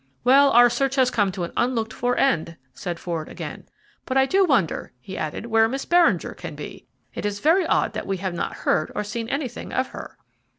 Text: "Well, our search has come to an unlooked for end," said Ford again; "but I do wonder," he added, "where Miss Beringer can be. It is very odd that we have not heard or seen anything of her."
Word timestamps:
"Well, 0.23 0.49
our 0.49 0.67
search 0.67 0.95
has 0.95 1.11
come 1.11 1.31
to 1.33 1.43
an 1.43 1.51
unlooked 1.55 1.93
for 1.93 2.17
end," 2.17 2.57
said 2.73 2.97
Ford 2.97 3.29
again; 3.29 3.67
"but 4.07 4.17
I 4.17 4.25
do 4.25 4.43
wonder," 4.45 4.93
he 4.99 5.15
added, 5.15 5.45
"where 5.45 5.69
Miss 5.69 5.85
Beringer 5.85 6.33
can 6.33 6.55
be. 6.55 6.87
It 7.13 7.23
is 7.23 7.39
very 7.39 7.67
odd 7.67 7.93
that 7.93 8.07
we 8.07 8.17
have 8.17 8.33
not 8.33 8.53
heard 8.65 8.91
or 8.95 9.03
seen 9.03 9.29
anything 9.29 9.71
of 9.71 9.89
her." 9.89 10.17